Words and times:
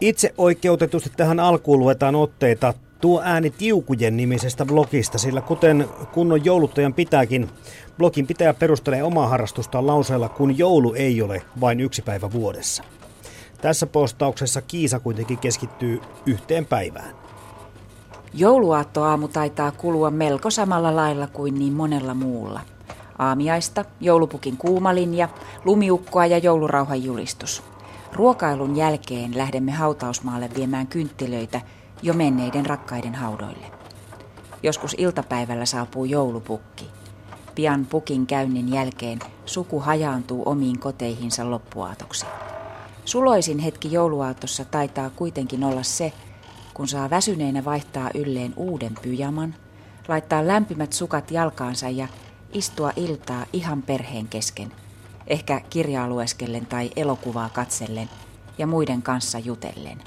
Itse 0.00 0.34
oikeutetusti 0.38 1.10
tähän 1.16 1.40
alkuun 1.40 1.80
luetaan 1.80 2.14
otteita 2.14 2.74
Tuo 3.00 3.22
ääni 3.24 3.50
Tiukujen 3.50 4.16
nimisestä 4.16 4.64
blogista, 4.66 5.18
sillä 5.18 5.40
kuten 5.40 5.88
kunnon 6.12 6.44
jouluttajan 6.44 6.94
pitääkin, 6.94 7.48
blogin 7.98 8.26
pitäjä 8.26 8.54
perustelee 8.54 9.02
omaa 9.02 9.28
harrastustaan 9.28 9.86
lauseella, 9.86 10.28
kun 10.28 10.58
joulu 10.58 10.94
ei 10.94 11.22
ole 11.22 11.42
vain 11.60 11.80
yksi 11.80 12.02
päivä 12.02 12.32
vuodessa. 12.32 12.82
Tässä 13.60 13.86
postauksessa 13.86 14.62
Kiisa 14.62 15.00
kuitenkin 15.00 15.38
keskittyy 15.38 16.00
yhteen 16.26 16.66
päivään. 16.66 17.14
Jouluaattoaamu 18.34 19.28
taitaa 19.28 19.72
kulua 19.72 20.10
melko 20.10 20.50
samalla 20.50 20.96
lailla 20.96 21.26
kuin 21.26 21.54
niin 21.54 21.72
monella 21.72 22.14
muulla. 22.14 22.60
Aamiaista, 23.18 23.84
joulupukin 24.00 24.56
kuumalinja, 24.56 25.28
lumiukkoa 25.64 26.26
ja 26.26 26.38
joulurauhan 26.38 27.04
julistus. 27.04 27.62
Ruokailun 28.12 28.76
jälkeen 28.76 29.38
lähdemme 29.38 29.72
hautausmaalle 29.72 30.50
viemään 30.56 30.86
kynttilöitä 30.86 31.60
jo 32.02 32.14
menneiden 32.14 32.66
rakkaiden 32.66 33.14
haudoille. 33.14 33.66
Joskus 34.62 34.94
iltapäivällä 34.98 35.66
saapuu 35.66 36.04
joulupukki. 36.04 36.90
Pian 37.54 37.86
pukin 37.86 38.26
käynnin 38.26 38.72
jälkeen 38.72 39.18
suku 39.46 39.80
hajaantuu 39.80 40.42
omiin 40.46 40.78
koteihinsa 40.78 41.50
loppuaatoksi. 41.50 42.26
Suloisin 43.04 43.58
hetki 43.58 43.92
jouluaatossa 43.92 44.64
taitaa 44.64 45.10
kuitenkin 45.10 45.64
olla 45.64 45.82
se, 45.82 46.12
kun 46.74 46.88
saa 46.88 47.10
väsyneenä 47.10 47.64
vaihtaa 47.64 48.10
ylleen 48.14 48.52
uuden 48.56 48.94
pyjaman, 49.02 49.54
laittaa 50.08 50.46
lämpimät 50.46 50.92
sukat 50.92 51.30
jalkaansa 51.30 51.88
ja 51.88 52.08
istua 52.52 52.92
iltaa 52.96 53.46
ihan 53.52 53.82
perheen 53.82 54.28
kesken, 54.28 54.72
ehkä 55.30 55.60
kirjaa 55.70 56.08
lueskellen 56.08 56.66
tai 56.66 56.90
elokuvaa 56.96 57.48
katsellen 57.48 58.10
ja 58.58 58.66
muiden 58.66 59.02
kanssa 59.02 59.38
jutellen. 59.38 59.98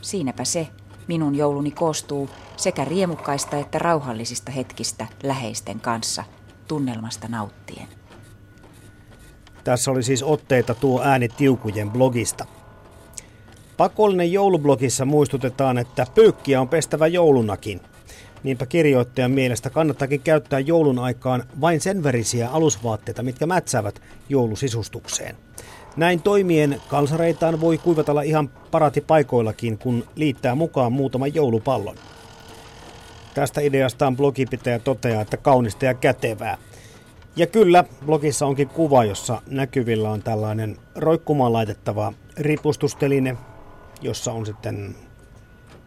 Siinäpä 0.00 0.44
se, 0.44 0.68
minun 1.08 1.34
jouluni 1.34 1.70
koostuu 1.70 2.30
sekä 2.56 2.84
riemukkaista 2.84 3.56
että 3.56 3.78
rauhallisista 3.78 4.52
hetkistä 4.52 5.06
läheisten 5.22 5.80
kanssa, 5.80 6.24
tunnelmasta 6.68 7.28
nauttien. 7.28 7.88
Tässä 9.64 9.90
oli 9.90 10.02
siis 10.02 10.22
otteita 10.22 10.74
tuo 10.74 11.02
ääni 11.02 11.28
Tiukujen 11.28 11.90
blogista. 11.90 12.46
Pakollinen 13.76 14.32
joulublogissa 14.32 15.04
muistutetaan, 15.04 15.78
että 15.78 16.06
pyykkiä 16.14 16.60
on 16.60 16.68
pestävä 16.68 17.06
joulunakin. 17.06 17.80
Niinpä 18.44 18.66
kirjoittajan 18.66 19.30
mielestä 19.30 19.70
kannattakin 19.70 20.20
käyttää 20.20 20.60
joulun 20.60 20.98
aikaan 20.98 21.44
vain 21.60 21.80
sen 21.80 22.02
verisiä 22.02 22.48
alusvaatteita, 22.50 23.22
mitkä 23.22 23.46
mätsäävät 23.46 24.02
joulusisustukseen. 24.28 25.36
Näin 25.96 26.22
toimien 26.22 26.80
kalsareitaan 26.88 27.60
voi 27.60 27.78
kuivatella 27.78 28.22
ihan 28.22 28.48
parati 28.48 29.00
paikoillakin, 29.00 29.78
kun 29.78 30.04
liittää 30.16 30.54
mukaan 30.54 30.92
muutaman 30.92 31.34
joulupallon. 31.34 31.96
Tästä 33.34 33.60
ideastaan 33.60 34.16
blogipitäjä 34.16 34.78
toteaa, 34.78 35.22
että 35.22 35.36
kaunista 35.36 35.84
ja 35.84 35.94
kätevää. 35.94 36.58
Ja 37.36 37.46
kyllä, 37.46 37.84
blogissa 38.06 38.46
onkin 38.46 38.68
kuva, 38.68 39.04
jossa 39.04 39.42
näkyvillä 39.46 40.10
on 40.10 40.22
tällainen 40.22 40.76
roikkumaan 40.94 41.52
laitettava 41.52 42.12
ripustusteline, 42.36 43.36
jossa 44.02 44.32
on 44.32 44.46
sitten 44.46 44.94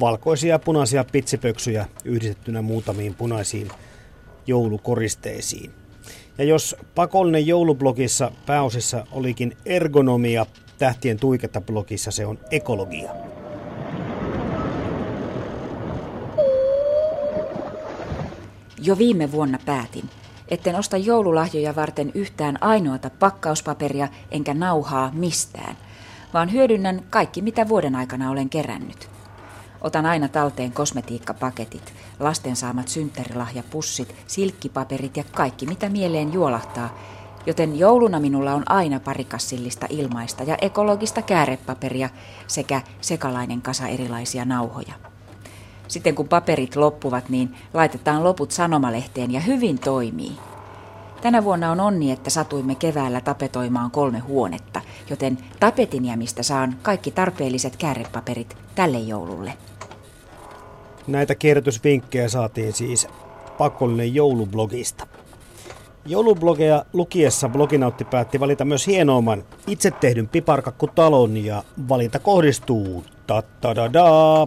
valkoisia 0.00 0.50
ja 0.50 0.58
punaisia 0.58 1.04
pitsipöksyjä 1.12 1.86
yhdistettynä 2.04 2.62
muutamiin 2.62 3.14
punaisiin 3.14 3.68
joulukoristeisiin. 4.46 5.70
Ja 6.38 6.44
jos 6.44 6.76
pakollinen 6.94 7.46
joulublogissa 7.46 8.32
pääosissa 8.46 9.06
olikin 9.12 9.56
ergonomia, 9.66 10.46
tähtien 10.78 11.20
tuiketta 11.20 11.60
blogissa 11.60 12.10
se 12.10 12.26
on 12.26 12.38
ekologia. 12.50 13.10
Jo 18.82 18.98
viime 18.98 19.32
vuonna 19.32 19.58
päätin, 19.66 20.10
etten 20.48 20.76
osta 20.76 20.96
joululahjoja 20.96 21.76
varten 21.76 22.12
yhtään 22.14 22.62
ainoata 22.62 23.10
pakkauspaperia 23.10 24.08
enkä 24.30 24.54
nauhaa 24.54 25.10
mistään, 25.14 25.76
vaan 26.34 26.52
hyödynnän 26.52 27.02
kaikki 27.10 27.42
mitä 27.42 27.68
vuoden 27.68 27.94
aikana 27.94 28.30
olen 28.30 28.48
kerännyt. 28.48 29.17
Otan 29.80 30.06
aina 30.06 30.28
talteen 30.28 30.72
kosmetiikkapaketit, 30.72 31.94
lasten 32.20 32.56
saamat 32.56 32.88
synttärilahjapussit, 32.88 34.14
silkkipaperit 34.26 35.16
ja 35.16 35.24
kaikki 35.34 35.66
mitä 35.66 35.88
mieleen 35.88 36.32
juolahtaa, 36.32 36.98
joten 37.46 37.78
jouluna 37.78 38.20
minulla 38.20 38.54
on 38.54 38.62
aina 38.66 39.00
parikassillista 39.00 39.86
ilmaista 39.90 40.42
ja 40.42 40.56
ekologista 40.60 41.22
käärepaperia 41.22 42.08
sekä 42.46 42.82
sekalainen 43.00 43.62
kasa 43.62 43.88
erilaisia 43.88 44.44
nauhoja. 44.44 44.94
Sitten 45.88 46.14
kun 46.14 46.28
paperit 46.28 46.76
loppuvat, 46.76 47.28
niin 47.28 47.56
laitetaan 47.74 48.24
loput 48.24 48.50
sanomalehteen 48.50 49.32
ja 49.32 49.40
hyvin 49.40 49.78
toimii. 49.78 50.32
Tänä 51.20 51.44
vuonna 51.44 51.70
on 51.70 51.80
onni, 51.80 52.12
että 52.12 52.30
satuimme 52.30 52.74
keväällä 52.74 53.20
tapetoimaan 53.20 53.90
kolme 53.90 54.18
huonetta, 54.18 54.77
joten 55.10 55.38
tapetinjämistä 55.60 56.42
saan 56.42 56.76
kaikki 56.82 57.10
tarpeelliset 57.10 57.76
käärepaperit 57.76 58.56
tälle 58.74 58.98
joululle. 58.98 59.52
Näitä 61.06 61.34
kierrätysvinkkejä 61.34 62.28
saatiin 62.28 62.72
siis 62.72 63.08
pakollinen 63.58 64.14
joulublogista. 64.14 65.06
Joulublogeja 66.06 66.84
lukiessa 66.92 67.48
bloginautti 67.48 68.04
päätti 68.04 68.40
valita 68.40 68.64
myös 68.64 68.86
hienoimman 68.86 69.44
itse 69.66 69.90
tehdyn 69.90 70.28
piparkakkutalon 70.28 71.36
ja 71.36 71.64
valinta 71.88 72.18
kohdistuu 72.18 73.04
ta 73.26 73.42
da 73.62 73.92
da 73.92 74.46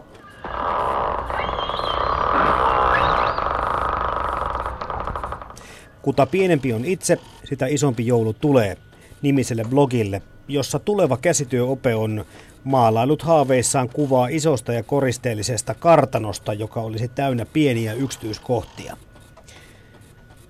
Kuta 6.02 6.26
pienempi 6.26 6.74
on 6.74 6.86
itse, 6.86 7.18
sitä 7.44 7.66
isompi 7.68 8.08
joulu 8.08 8.34
tulee 8.34 8.78
nimiselle 9.22 9.64
blogille, 9.64 10.22
jossa 10.54 10.80
tuleva 10.80 11.18
käsityöope 11.18 11.96
on 11.96 12.26
maalailut 12.64 13.22
haaveissaan 13.22 13.90
kuvaa 13.90 14.28
isosta 14.28 14.74
ja 14.74 14.84
koristeellisesta 14.84 15.74
kartanosta, 15.74 16.54
joka 16.54 16.82
olisi 16.82 17.08
täynnä 17.08 17.46
pieniä 17.46 17.94
yksityiskohtia. 17.94 18.98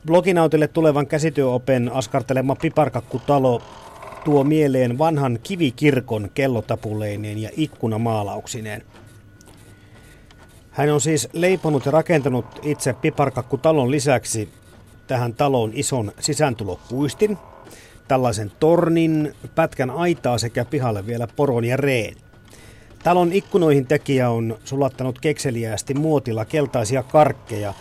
Bloginautille 0.06 0.67
tulevan 0.67 1.07
käsityöopen 1.07 1.91
askartelema 1.94 2.56
piparkakkutalo 2.56 3.61
tuo 4.23 4.44
mieleen 4.44 4.97
vanhan 4.97 5.40
kivikirkon 5.44 6.29
kellotapuleineen 6.34 7.38
ja 7.38 7.50
ikkunamaalauksineen. 7.57 8.84
Hän 10.72 10.94
on 10.94 11.01
siis 11.01 11.29
leiponut 11.34 11.85
ja 11.85 11.91
rakentanut 11.91 12.45
itse 12.61 12.94
piparkakkutalon 12.94 13.91
lisäksi 13.91 14.50
tähän 15.07 15.34
taloon 15.34 15.72
ison 15.73 16.11
sisääntulopuistin, 16.19 17.38
tällaisen 18.07 18.51
tornin, 18.59 19.34
pätkän 19.56 19.89
aitaa 19.89 20.38
sekä 20.38 20.66
pihalle 20.66 21.06
vielä 21.06 21.28
poron 21.35 21.66
ja 21.66 21.78
reen. 21.78 22.16
Talon 23.03 23.34
ikkunoihin 23.34 23.88
tekijä 23.88 24.29
on 24.29 24.57
sulattanut 24.63 25.19
kekseliäästi 25.19 25.94
muotilla 25.94 26.45
keltaisia 26.45 27.03
karkkeja, 27.03 27.73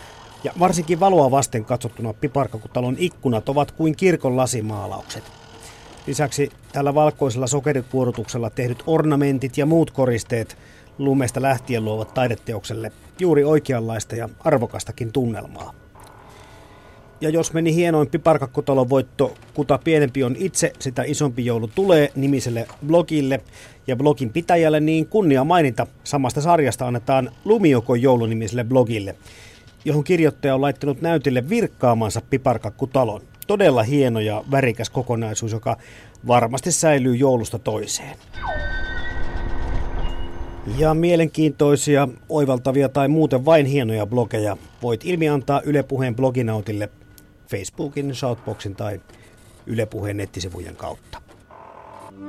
ja 0.43 0.51
varsinkin 0.59 0.99
valoa 0.99 1.31
vasten 1.31 1.65
katsottuna 1.65 2.13
piparkakutalon 2.13 2.95
ikkunat 2.99 3.49
ovat 3.49 3.71
kuin 3.71 3.95
kirkon 3.95 4.37
lasimaalaukset. 4.37 5.23
Lisäksi 6.07 6.49
tällä 6.71 6.95
valkoisella 6.95 7.47
sokerikuorutuksella 7.47 8.49
tehdyt 8.49 8.83
ornamentit 8.87 9.57
ja 9.57 9.65
muut 9.65 9.91
koristeet 9.91 10.57
lumesta 10.97 11.41
lähtien 11.41 11.85
luovat 11.85 12.13
taideteokselle 12.13 12.91
juuri 13.19 13.43
oikeanlaista 13.43 14.15
ja 14.15 14.29
arvokastakin 14.39 15.11
tunnelmaa. 15.11 15.80
Ja 17.21 17.29
jos 17.29 17.53
meni 17.53 17.75
hienoin 17.75 18.07
piparkakkotalon 18.07 18.89
voitto, 18.89 19.33
kuta 19.53 19.79
pienempi 19.83 20.23
on 20.23 20.35
itse, 20.39 20.73
sitä 20.79 21.03
isompi 21.03 21.45
joulu 21.45 21.67
tulee 21.75 22.11
nimiselle 22.15 22.67
blogille 22.85 23.41
ja 23.87 23.95
blogin 23.95 24.29
pitäjälle, 24.29 24.79
niin 24.79 25.07
kunnia 25.07 25.43
mainita 25.43 25.87
samasta 26.03 26.41
sarjasta 26.41 26.87
annetaan 26.87 27.31
Lumiokon 27.45 28.01
joulunimiselle 28.01 28.63
blogille, 28.63 29.15
johon 29.85 30.03
kirjoittaja 30.03 30.55
on 30.55 30.61
laittanut 30.61 31.01
näytille 31.01 31.49
virkkaamansa 31.49 32.21
piparkakkutalon. 32.29 33.21
Todella 33.47 33.83
hieno 33.83 34.19
ja 34.19 34.43
värikäs 34.51 34.89
kokonaisuus, 34.89 35.51
joka 35.51 35.77
varmasti 36.27 36.71
säilyy 36.71 37.15
joulusta 37.15 37.59
toiseen. 37.59 38.17
Ja 40.77 40.93
mielenkiintoisia, 40.93 42.07
oivaltavia 42.29 42.89
tai 42.89 43.07
muuten 43.07 43.45
vain 43.45 43.65
hienoja 43.65 44.05
blogeja 44.05 44.57
voit 44.81 45.05
ilmiantaa 45.05 45.61
Yle 45.65 45.83
Puheen 45.83 46.15
bloginautille 46.15 46.89
Facebookin, 47.51 48.15
Shoutboxin 48.15 48.75
tai 48.75 49.01
Yle 49.67 49.85
Puheen 49.85 50.17
nettisivujen 50.17 50.75
kautta. 50.75 51.21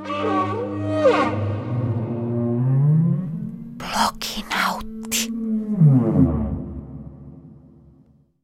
Yeah. 0.07 1.52